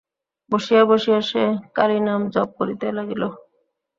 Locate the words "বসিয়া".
0.51-0.83, 0.89-1.19